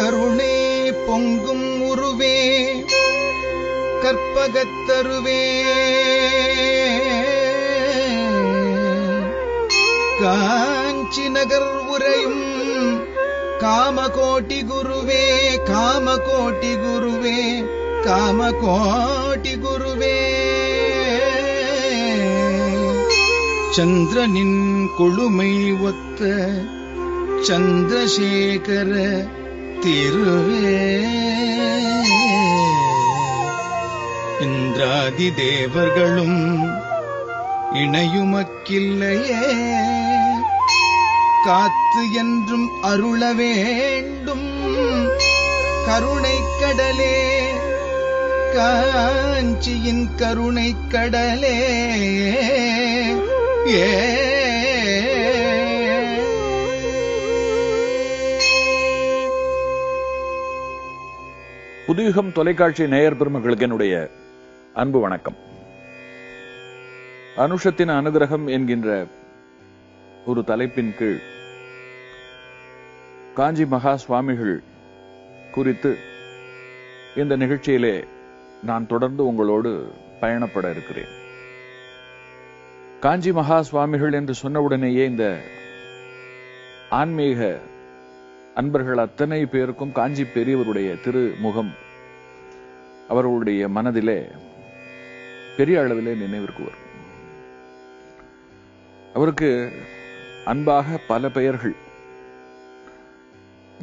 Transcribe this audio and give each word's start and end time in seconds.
கருணே 0.00 0.92
பொங்கும் 1.06 1.82
உருவே 1.82 2.36
கற்பகத்தருவே 4.02 5.42
காஞ்சி 10.20 11.28
நகர் 11.28 11.72
உரையும் 11.86 12.44
காமகோட்டி 13.60 14.60
குருவே 14.70 15.24
காமகோட்டி 15.64 16.72
குருவே 16.76 17.40
காமகோட்டி 18.06 19.54
குருவே. 19.64 20.16
சந்திரனின் 23.70 24.88
கொழுமை 24.98 25.52
ஒத்த 25.82 26.30
சந்திரசேகர 27.48 28.94
திருவே. 29.86 31.04
இந்திராதி 34.40 35.34
தேவர்களும் 35.34 36.64
இணையுமக்கில்லையே. 37.74 39.68
காத்து 41.44 42.12
என்றும் 42.12 42.70
அருள 42.82 43.32
வேண்டும். 43.32 44.68
கருணை 45.86 46.38
கடலே. 46.60 47.50
காஞ்சியின் 48.54 50.14
கருணை 50.14 50.76
கடலே. 50.88 51.86
ஏ 53.66 54.19
புதுயுகம் 61.90 62.32
தொலைக்காட்சி 62.32 62.86
நேயர் 62.88 63.16
பெருமகளுக்கு 63.16 63.60
என்னுடைய 63.60 64.10
அன்பு 64.74 65.00
வணக்கம். 65.00 65.36
அனுஷத்தின் 67.36 67.92
அனுகிரகம் 67.94 68.50
என்கின்ற 68.50 69.06
ஒரு 70.26 70.44
தலைப்பின் 70.44 70.94
கீழ் 70.98 71.18
காஞ்சி 73.34 73.66
மகா 73.66 73.96
சுவாமிகள் 73.96 74.62
குறித்து 75.52 75.96
இந்த 77.16 77.36
நிகழ்ச்சியிலே 77.36 78.04
நான் 78.62 78.86
தொடர்ந்து 78.86 79.26
உங்களோடு 79.26 79.92
பயணப்பட 80.20 80.70
இருக்கிறேன். 80.70 81.10
காஞ்சி 83.00 83.32
மகா 83.32 83.62
சுவாமிகள் 83.62 84.12
என்று 84.12 84.34
சொன்னவுடனேயே 84.42 85.04
இந்த 85.04 85.40
ஆன்மீக 86.90 87.58
அன்பர்கள் 88.54 88.98
அத்தனை 88.98 89.46
பேருக்கும் 89.46 89.92
காஞ்சி 89.92 90.24
பெரியவருடைய 90.24 91.00
திருமுகம் 91.00 91.70
அவர்களுடைய 93.08 93.68
மனதிலே 93.68 94.26
பெரிய 95.56 95.80
அளவிலே 95.80 96.16
நினைவிற்கு 96.16 96.64
வரும் 96.64 96.86
அவருக்கு 99.14 99.72
அன்பாக 100.44 100.98
பல 101.06 101.28
பெயர்கள். 101.28 101.74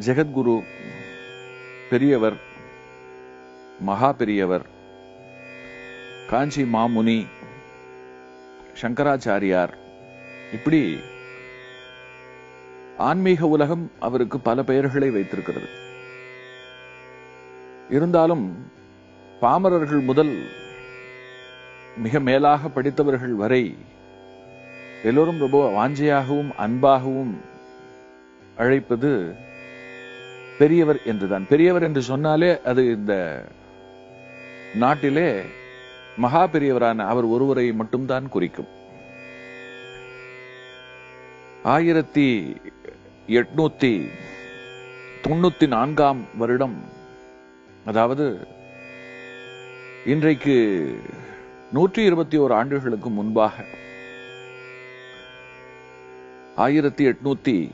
ஜெகத்குரு 0.05 0.61
பெரியவர் 1.89 2.37
மகா 3.79 4.11
பெரியவர் 4.11 4.65
காஞ்சி 6.29 6.63
மாமுனி 6.63 7.25
சங்கராச்சாரியார் 8.81 9.73
இப்படி 10.51 10.99
ஆன்மீக 12.97 13.47
உலகம் 13.47 13.91
அவருக்கு 13.99 14.39
பல 14.39 14.63
பெயர்களை 14.63 15.09
வைத்திருக்கிறது. 15.09 15.67
இருந்தாலும் 17.89 18.71
பாமரர்கள் 19.41 20.03
முதல் 20.03 20.45
மிக 21.97 22.19
மேலாக 22.19 22.67
படித்தவர்கள் 22.67 23.33
வரை 23.33 23.77
எல்லோரும் 25.03 25.39
ரொம்ப 25.39 25.59
வாஞ்சையாகவும் 25.69 26.49
அன்பாகவும் 26.57 27.33
அழைப்பது 28.57 29.35
பெரியவர் 30.57 30.99
என்றுதான். 31.05 31.47
பெரியவர் 31.47 31.83
என்று 31.83 32.01
சொன்னாலே 32.01 32.61
அது 32.61 32.85
இந்த 32.85 33.43
நாட்டிலே 34.75 35.41
மகா 36.17 36.47
பெரியவரான 36.47 36.95
அவர் 36.95 37.23
ஒருவரை 37.23 37.73
மட்டும்தான் 37.73 38.29
குறிக்கும். 38.29 38.75
ஆயிரத்தி 41.73 42.55
எட்நூத்தி 43.27 44.09
தொண்ணூத்தி 45.23 45.67
நான்காம் 45.67 46.27
வருடம் 46.37 46.77
அதாவது 47.85 48.47
இன்றைக்கு 50.05 50.55
நூற்றி 51.71 52.03
இருபத்தி 52.03 52.39
ஓரு 52.39 52.53
ஆண்டுகளுக்கு 52.53 53.09
முன்பாக 53.09 53.65
ஆயிரத்தி 56.55 57.05
எட்நூத்தி 57.07 57.71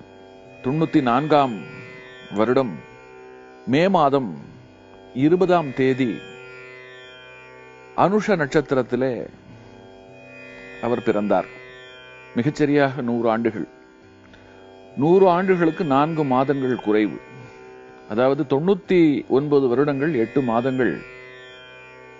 தொண்ணூத்தி 0.63 1.01
நான்காம் 1.01 1.55
வருடம் 2.33 2.73
மே 3.65 3.87
மாதம் 3.87 4.31
இருபதாம் 5.13 5.73
தேதி 5.73 6.11
அனுஷ 7.97 8.35
நட்சத்திரத்திலே 8.35 9.13
அவர் 10.81 11.03
பிறந்தார். 11.03 11.45
மிகச்சரியாக 12.35 13.01
நூறு 13.01 13.29
ஆண்டுகள். 13.29 13.67
நூறு 15.01 15.25
ஆண்டுகளுக்கு 15.29 15.83
நான்கு 15.83 16.23
மாதங்கள் 16.23 16.83
குறைவு. 16.85 17.17
அதாவது 18.09 18.43
தொண்ணூத்தி 18.43 18.99
ஒன்பது 19.27 19.67
வருடங்கள் 19.67 20.13
எட்டு 20.13 20.41
மாதங்கள் 20.41 20.93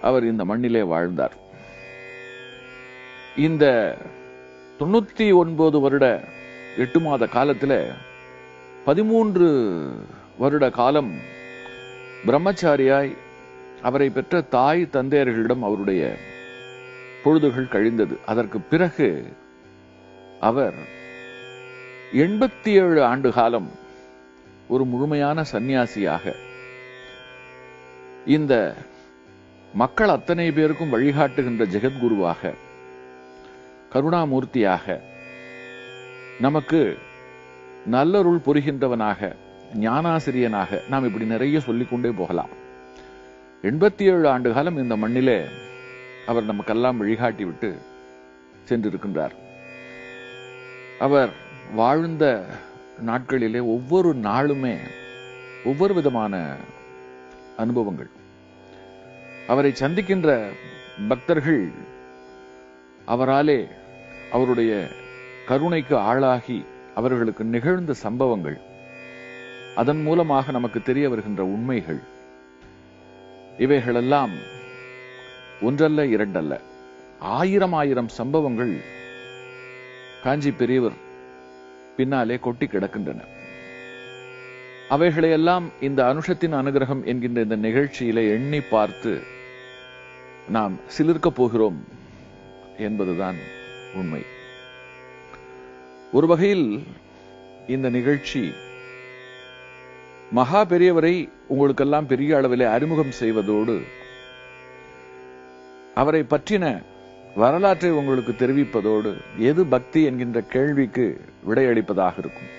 அவர் 0.01 0.23
இந்த 0.23 0.45
மண்ணிலே 0.45 0.81
வாழ்ந்தார். 0.93 1.35
இந்த 3.35 3.65
தொண்ணூத்தி 4.79 5.27
ஒன்பது 5.41 5.79
வருட 5.79 6.05
எட்டு 6.77 6.99
மாத 6.99 7.27
காலத்தில் 7.27 7.77
பதிமூன்று 8.85 9.49
வருட 10.37 10.69
காலம் 10.69 11.11
பிரம்மச்சாரியாய் 12.25 13.13
அவரை 13.81 14.09
பெற்ற 14.09 14.41
தாய் 14.41 14.83
தந்தையர்களிடம் 14.93 15.63
அவருடைய 15.67 16.15
பொழுதுகள் 17.23 17.73
கழிந்தது. 17.75 18.15
அதற்கு 18.25 18.59
பிறகு 18.71 19.09
அவர் 20.39 21.01
எண்பத்தி 22.21 22.71
ஏழு 22.81 23.03
ஆண்டு 23.03 23.31
காலம் 23.31 23.69
ஒரு 24.67 24.83
முழுமையான 24.83 25.43
சந்நியாசியாக 25.51 26.33
இந்த 28.25 28.75
மக்கள் 29.73 30.09
அத்தனை 30.09 30.51
பேருக்கும் 30.51 30.93
வழிகாட்டுகின்ற 30.93 31.65
ஜெகத்குருவாக 31.75 32.53
கருணாமூர்த்தியாக 33.93 34.99
நமக்கு 36.39 36.97
நல்லருள் 37.91 38.45
புரிகின்றவனாக 38.47 39.31
ஞானாசிரியனாக 39.79 40.81
நாம் 40.89 41.05
இப்படி 41.05 41.25
நிறைய 41.25 41.59
சொல்லிக்கொண்டே 41.59 42.09
போகலாம். 42.09 42.53
எண்பத்தி 43.61 44.03
ஏழு 44.13 44.27
ஆண்டு 44.29 44.53
காலம் 44.53 44.77
இந்த 44.77 44.95
மண்ணிலே 44.95 45.39
அவர் 46.25 46.43
நமக்கெல்லாம் 46.43 46.97
வழிகாட்டி 46.97 47.45
விட்டு 47.45 47.71
சென்றிருக்கின்றார். 48.69 49.35
அவர் 50.99 51.42
வாழ்ந்த 51.71 52.45
நாட்களிலே 53.05 53.61
ஒவ்வொரு 53.61 54.15
நாளுமே 54.15 54.77
ஒவ்வொரு 55.65 55.93
விதமான 55.93 56.55
அனுபவங்கள். 57.57 58.09
அவரை 59.47 59.71
சந்திக்கின்ற 59.79 60.47
பக்தர்கள் 61.07 61.71
அவராலே 63.07 63.67
அவருடைய 64.31 64.87
கருணைக்கு 65.47 65.97
ஆளாகி 65.97 66.65
அவர்களுக்கு 66.95 67.43
நிகழ்ந்த 67.43 67.93
சம்பவங்கள் 67.93 68.61
அதன் 69.75 70.01
மூலமாக 70.01 70.51
நமக்கு 70.51 70.81
தெரிய 70.81 71.09
வருகின்ற 71.09 71.43
உண்மைகள் 71.43 72.01
இவைகளெல்லாம் 73.57 74.31
ஒன்றல்ல 75.61 76.05
இரண்டல்ல. 76.05 76.59
ஆயிரம் 77.19 77.73
ஆயிரம் 77.73 78.07
சம்பவங்கள் 78.07 78.81
காஞ்சி 80.23 80.51
பெரியவர் 80.51 81.02
பின்னாலே 81.97 82.37
கொட்டி 82.39 82.65
கிடக்கின்றன. 82.65 83.21
அவைகளையெல்லாம் 84.89 85.63
இந்த 85.81 86.03
அனுஷத்தின் 86.03 86.57
அனுகிரகம் 86.59 87.03
என்கின்ற 87.05 87.41
இந்த 87.41 87.57
நிகழ்ச்சியில 87.57 88.29
எண்ணி 88.29 88.61
பார்த்து 88.61 89.21
நாம் 90.49 90.79
சிலிர்க்கப் 90.97 91.37
போகிறோம் 91.39 91.87
என்பதுதான் 92.77 93.35
உண்மை. 93.95 94.21
ஒரு 96.11 96.27
வகையில் 96.27 96.83
இந்த 97.67 97.89
நிகழ்ச்சி 97.89 98.53
மகா 100.31 100.65
பெரியவரை 100.65 101.29
உங்களுக்கெல்லாம் 101.47 102.07
பெரிய 102.07 102.37
அளவிலே 102.37 102.67
அறிமுகம் 102.67 103.13
செய்வதோடு 103.19 103.81
அவரை 105.95 106.25
பற்றின 106.29 106.81
வரலாற்றை 107.35 107.91
உங்களுக்கு 107.91 108.31
தெரிவிப்பதோடு 108.31 109.11
எது 109.37 109.65
பக்தி 109.65 110.03
என்கின்ற 110.03 110.41
கேள்விக்கு 110.41 111.21
விடையளிப்பதாக 111.49 112.13
இருக்கும். 112.17 112.49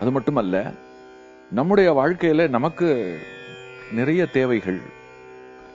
அது 0.00 0.10
மட்டுமல்ல 0.10 0.72
நம்முடைய 1.50 1.92
வாழ்க்கையில 1.92 2.48
நமக்கு 2.48 3.18
நிறைய 3.92 4.26
தேவைகள் 4.26 4.80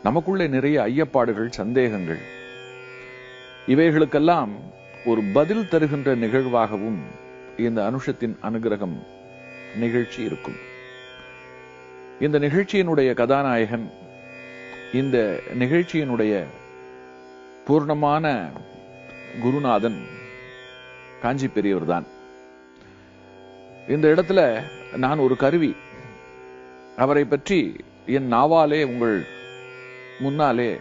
நமக்குள்ளே 0.03 0.47
நிறைய 0.47 0.81
ஐயப்பாடுகள் 0.81 1.49
சந்தேகங்கள். 1.49 2.19
இவைகளுக்கெல்லாம் 3.67 4.49
ஒரு 5.05 5.21
பதில் 5.33 5.67
தருகின்ற 5.67 6.15
நிகழ்வாகவும் 6.15 6.99
இந்த 7.57 7.91
அனுஷத்தின் 7.91 8.35
அனுகிரகம் 8.43 8.97
நிகழ்ச்சி 9.75 10.23
இருக்கும். 10.23 10.55
இந்த 12.19 12.39
நிகழ்ச்சியினுடைய 12.39 13.13
கதாநாயகன் 13.13 13.91
இந்த 14.93 15.39
நிகழ்ச்சியினுடைய 15.59 16.43
பூர்ணமான 17.67 18.25
குருநாதன் 19.43 19.97
காஞ்சி 21.21 21.47
பெரியவர் 21.47 21.85
தான் 21.85 22.05
இந்த 23.87 24.05
இடத்துல 24.07 24.61
நான் 24.95 25.23
ஒரு 25.25 25.35
கருவி. 25.35 25.75
அவரை 26.97 27.25
பற்றி 27.25 27.75
என் 28.05 28.31
நாவாலே 28.33 28.79
உங்கள் 28.85 29.17
முன்னாலே 30.19 30.79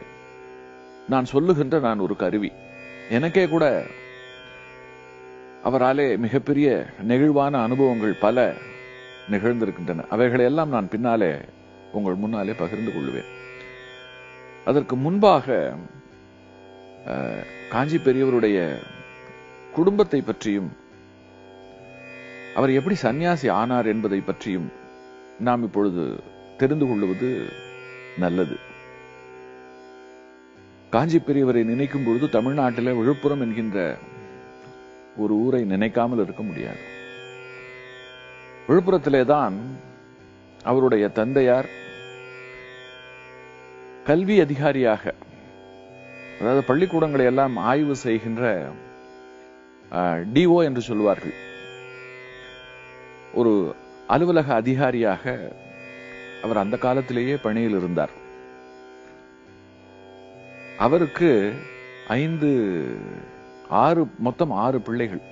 நான் 1.08 1.24
சொல்லுகின்ற 1.24 1.78
நான் 1.78 1.98
ஒரு 1.98 2.16
கருவி. 2.16 2.52
எனக்கே 3.10 3.48
கூட 3.48 3.84
அவராலே 5.64 6.18
மிகப்பெரிய 6.18 6.86
நெகிழ்வான 7.08 7.62
அனுபவங்கள் 7.62 8.14
பல 8.20 8.54
நிகழ்ந்திருக்கின்றன. 9.30 10.06
அவைகளையெல்லாம் 10.10 10.68
நான் 10.68 10.88
பின்னாலே 10.88 11.32
உங்கள் 11.92 12.14
முன்னாலே 12.14 12.52
பகிர்ந்து 12.52 12.92
கொள்வேன். 12.94 13.30
அதற்கு 14.64 14.96
முன்பாக 14.96 15.74
காஞ்சி 17.72 17.98
பெரியவருடைய 17.98 18.58
குடும்பத்தை 19.72 20.20
பற்றியும் 20.20 20.70
அவர் 22.58 22.70
எப்படி 22.78 22.96
சன்னியாசி 23.02 23.48
ஆனார் 23.50 23.88
என்பதை 23.92 24.20
பற்றியும் 24.20 24.68
நாம் 25.46 25.62
இப்பொழுது 25.62 26.04
தெரிந்து 26.60 26.86
கொள்வது 26.86 27.28
நல்லது. 28.22 28.56
காஞ்சி 30.90 31.18
பெரியவரை 31.18 31.62
நினைக்கும் 31.64 32.04
பொழுது 32.04 32.26
தமிழ்நாட்டில் 32.28 32.98
விழுப்புரம் 32.98 33.42
என்கின்ற 33.46 33.78
ஒரு 35.16 35.34
ஊரை 35.44 35.62
நினைக்காமல் 35.64 36.22
இருக்க 36.24 36.42
முடியாது. 36.42 36.82
விழுப்புரத்திலே 38.68 39.22
தான் 39.34 39.56
அவருடைய 40.70 41.08
தந்தையார் 41.08 41.68
கல்வி 44.04 44.36
அதிகாரியாக 44.40 45.14
அதாவது 46.40 46.62
பள்ளிக்கூடங்களை 46.68 47.24
எல்லாம் 47.30 47.54
ஆய்வு 47.70 47.94
செய்கின்ற 48.04 48.42
டிஓ 50.34 50.56
என்று 50.68 50.82
சொல்வார்கள். 50.88 51.34
ஒரு 53.40 53.52
அலுவலக 54.14 54.48
அதிகாரியாக 54.62 55.22
அவர் 56.44 56.62
அந்த 56.62 56.76
காலத்திலேயே 56.84 57.36
பணியில் 57.44 57.76
இருந்தார். 57.80 58.14
அவருக்கு 60.86 61.30
ஐந்து 62.20 62.50
ஆறு 63.84 64.02
மொத்தம் 64.26 64.52
ஆறு 64.64 64.78
பிள்ளைகள். 64.88 65.22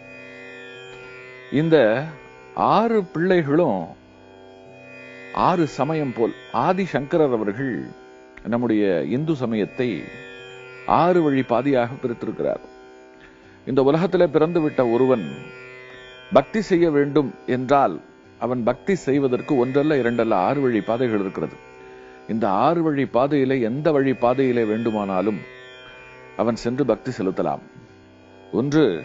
இந்த 1.61 1.77
ஆறு 2.75 2.99
பிள்ளைகளும் 3.15 3.83
ஆறு 5.49 5.65
சமயம் 5.79 6.15
போல் 6.17 6.35
ஆதி 6.65 6.85
சங்கரர் 6.95 7.37
அவர்கள் 7.39 7.75
நம்முடைய 8.53 8.85
இந்து 9.17 9.35
சமயத்தை 9.43 9.89
ஆறு 10.87 11.23
வழி 11.23 11.41
பாதியாக 11.41 11.89
பிரித்திருக்கிறார். 12.03 12.61
இந்த 13.67 13.83
உலகத்திலே 13.83 14.25
பிறந்துவிட்ட 14.25 14.93
ஒருவன் 14.93 15.33
பக்தி 16.33 16.61
செய்ய 16.61 16.91
வேண்டும் 16.91 17.35
என்றால் 17.47 18.01
அவன் 18.39 18.63
பக்தி 18.63 18.95
செய்வதற்கு 18.95 19.57
ஒன்றல்ல 19.57 19.97
இரண்டல்ல 19.97 20.35
ஆறு 20.35 20.61
வழி 20.61 20.81
பாதைகள் 20.81 21.21
இருக்கிறது. 21.21 21.57
இந்த 22.29 22.51
ஆறு 22.51 22.83
வழி 22.83 23.07
பாதையிலே 23.07 23.61
எந்த 23.61 23.93
வழி 23.93 24.15
பாதையிலே 24.15 24.65
வேண்டுமானாலும் 24.65 25.41
அவன் 26.37 26.57
சென்று 26.57 26.85
பக்தி 26.85 27.11
செலுத்தலாம். 27.11 27.61
ஒன்று 28.53 29.03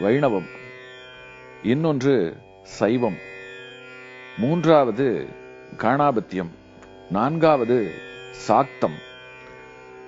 வைணவம் 0.00 0.46
இன்னொன்று 1.62 2.36
சைவம் 2.62 3.16
மூன்றாவது 4.38 5.26
காணாபத்தியம் 5.76 6.50
நான்காவது 7.10 7.90
சாக்தம் 8.30 8.94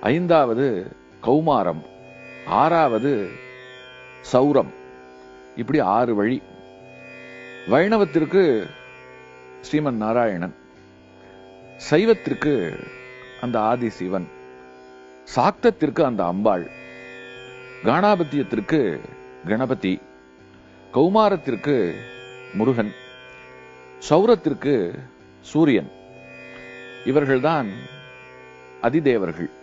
ஐந்தாவது 0.01 0.95
கௌமாரம். 1.21 1.85
ஆறாவது 2.45 3.29
சௌரம். 4.33 4.73
இப்படி 5.55 5.79
ஆறு 5.79 6.15
வழி. 6.15 6.41
வைணவத்திற்கு 7.69 8.69
ஸ்ரீமன் 9.71 9.91
நாராயணன். 9.91 10.55
சைவத்திற்கு 11.89 12.83
அந்த 13.41 13.59
ஆதி 13.59 13.89
சிவன். 13.89 14.27
சாக்தத்திற்கு 15.23 16.05
அந்த 16.05 16.25
அம்பாள். 16.25 16.69
காணாபத்தியத்திற்கு 17.83 18.99
கணபதி. 19.47 20.01
கௌமாரத்திற்கு 20.93 21.93
முருகன். 22.53 22.93
சௌரத்திற்கு 24.09 24.99
சூரியன். 25.41 25.91
இவர்கள்தான் 27.05 27.69
அதிதேவர்கள். 28.81 29.59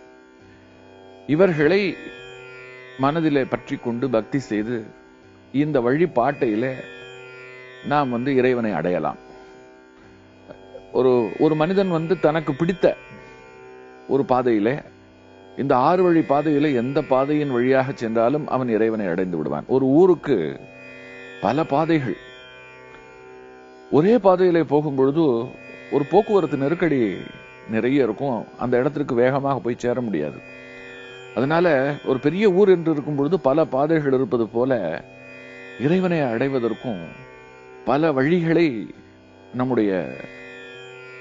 இவர்களை 1.33 1.81
மனதிலே 3.03 3.43
பற்றி 3.53 3.75
கொண்டு 3.77 4.05
பக்தி 4.15 4.39
செய்து 4.49 4.77
இந்த 5.63 5.77
வழிபாட்டையில 5.85 6.65
நாம் 7.91 8.13
வந்து 8.15 8.31
இறைவனை 8.39 8.71
அடையலாம். 8.79 9.19
ஒரு 10.99 11.11
ஒரு 11.39 11.55
மனிதன் 11.61 11.91
வந்து 11.97 12.13
தனக்கு 12.25 12.53
பிடித்த 12.53 12.95
ஒரு 14.07 14.23
பாதையில 14.31 14.69
இந்த 15.57 15.73
ஆறு 15.87 16.01
வழி 16.03 16.21
பாதையில 16.31 16.67
எந்த 16.81 16.99
பாதையின் 17.13 17.53
வழியாக 17.55 17.91
சென்றாலும் 18.01 18.45
அவன் 18.55 18.69
இறைவனை 18.77 19.07
அடைந்து 19.13 19.37
விடுவான். 19.37 19.69
ஒரு 19.75 19.85
ஊருக்கு 19.99 20.37
பல 21.41 21.63
பாதைகள். 21.73 22.17
ஒரே 23.97 24.15
பாதையில 24.27 24.63
போகும் 24.73 24.97
பொழுது 24.99 25.25
ஒரு 25.95 26.05
போக்குவரத்து 26.11 26.63
நெருக்கடி 26.63 27.01
நிறைய 27.75 28.07
இருக்கும். 28.07 28.39
அந்த 28.63 28.73
இடத்திற்கு 28.77 29.15
வேகமாக 29.23 29.59
போய் 29.65 29.83
சேர 29.83 30.01
முடியாது. 30.07 30.39
அதனால 31.35 31.67
ஒரு 32.05 32.19
பெரிய 32.19 32.49
ஊர் 32.51 32.69
என்று 32.69 32.91
இருக்கும் 32.91 33.15
பொழுது 33.15 33.37
பல 33.41 33.65
பாதைகள் 33.71 34.13
இருப்பது 34.13 34.45
போல 34.49 34.73
இறைவனை 35.79 36.19
அடைவதற்கும் 36.29 37.01
பல 37.85 38.11
வழிகளை 38.11 38.67
நம்முடைய 39.53 39.91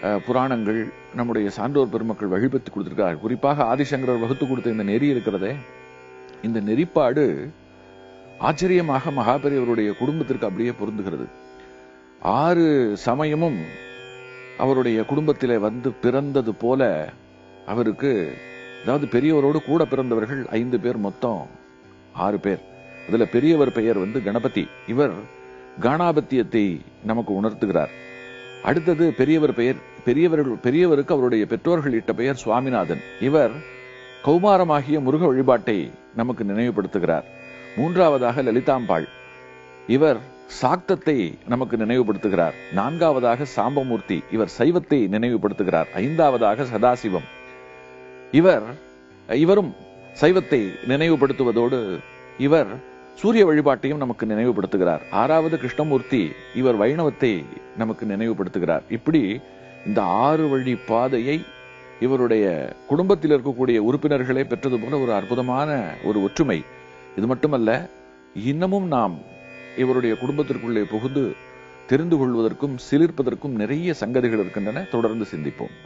அஹ், 0.03 0.21
புராணங்கள் 0.27 0.81
நம்முடைய 1.15 1.49
சான்றோர் 1.51 1.93
பெருமக்கள் 1.93 2.33
வழிபட்டு 2.33 2.71
கொடுத்திருக்கிறார் 2.71 3.23
குறிப்பாக 3.23 3.65
ஆதிசங்கரர் 3.65 4.23
வகுத்து 4.23 4.45
கொடுத்த 4.47 4.75
இந்த 4.75 4.85
நெறி 4.85 5.07
இருக்கிறதே 5.07 5.53
இந்த 6.43 6.59
நெறிப்பாடு 6.61 7.25
ஆச்சரியமாக 8.41 9.11
மகாபெரியவருடைய 9.11 9.91
குடும்பத்திற்கு 9.99 10.47
அப்படியே 10.47 10.73
பொருந்துகிறது. 10.73 11.27
ஆறு 12.39 12.67
சமயமும் 13.05 13.59
அவருடைய 14.59 14.99
குடும்பத்திலே 15.03 15.57
வந்து 15.65 15.91
பிறந்தது 16.01 16.53
போல 16.55 16.83
அவருக்கு 17.67 18.13
அதாவது 18.83 19.07
பெரியவரோடு 19.07 19.65
கூட 19.65 19.85
பிறந்தவர்கள் 19.85 20.47
ஐந்து 20.47 20.81
பேர் 20.81 20.97
மொத்தம் 20.97 21.47
ஆறு 22.13 22.39
பேர். 22.39 22.61
அதுல 23.09 23.25
பெரியவர் 23.25 23.73
பெயர் 23.73 23.99
வந்து 23.99 24.23
கணபதி. 24.23 24.69
இவர் 24.87 25.13
காணாபத்தியத்தை 25.81 26.81
நமக்கு 27.05 27.43
உணர்த்துகிறார். 27.43 27.89
அடுத்தது 28.63 29.13
பெரியவர் 29.13 29.55
பெயர் 29.55 29.75
பெரியவர்கள் 30.05 30.73
பெரியவருக்கு 30.73 31.13
அவருடைய 31.13 31.47
பெற்றோர்கள் 31.47 31.93
இட்ட 31.93 32.13
பெயர் 32.13 32.37
சுவாமிநாதன். 32.37 33.01
இவர் 33.21 33.51
கௌமாரமாகிய 34.25 35.01
முருக 35.01 35.27
வழிபாட்டை 35.27 35.91
நமக்கு 36.17 36.45
நினைவுபடுத்துகிறார். 36.45 37.23
மூன்றாவதாக 37.77 38.43
லலிதாம்பாள். 38.43 39.07
இவர் 39.87 40.17
சாக்தத்தை 40.63 41.39
நமக்கு 41.49 41.77
நினைவுபடுத்துகிறார். 41.77 42.53
நான்காவதாக 42.73 43.47
சாம்பமூர்த்தி. 43.57 44.25
இவர் 44.31 44.51
சைவத்தை 44.59 45.09
நினைவுபடுத்துகிறார். 45.09 45.91
ஐந்தாவதாக 45.95 46.63
சதாசிவம். 46.63 47.29
இவர் 48.33 48.63
இவரும் 49.29 49.75
சைவத்தை 50.21 50.69
நினைவுபடுத்துவதோடு 50.89 51.99
இவர் 52.39 52.67
சூரிய 53.15 53.47
வழிபாட்டையும் 53.47 53.97
நமக்கு 53.97 54.27
நினைவுபடுத்துகிறார். 54.27 55.01
ஆறாவது 55.11 55.57
கிருஷ்ணமூர்த்தி 55.57 56.33
இவர் 56.55 56.81
வைணவத்தை 56.81 57.45
நமக்கு 57.77 58.07
நினைவுபடுத்துகிறார். 58.07 58.83
இப்படி 58.89 59.41
இந்த 59.87 60.03
ஆறு 60.03 60.49
வழி 60.49 60.75
பாதையை 60.75 61.45
இவருடைய 62.01 62.75
குடும்பத்தில் 62.87 63.31
இருக்கக்கூடிய 63.31 63.79
உறுப்பினர்களே 63.79 64.45
பெற்றது 64.45 64.79
போல 64.79 64.99
ஒரு 64.99 65.13
அற்புதமான 65.13 65.95
ஒரு 66.05 66.23
ஒற்றுமை. 66.23 66.63
இது 67.17 67.27
மட்டுமல்ல 67.27 67.89
இன்னமும் 68.35 68.87
நாம் 68.87 69.19
இவருடைய 69.77 70.17
குடும்பத்திற்குள்ளே 70.21 70.83
புகுந்து 70.83 71.35
தெரிந்து 71.87 72.17
கொள்வதற்கும் 72.17 72.77
சிலிர்ப்பதற்கும் 72.91 73.59
நிறைய 73.63 73.95
சங்கதிகள் 74.01 74.41
இருக்கின்றன. 74.41 74.81
தொடர்ந்து 74.81 75.27
சிந்திப்போம். 75.37 75.77